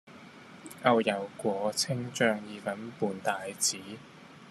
[0.83, 3.77] 牛油果青醬意粉伴帶子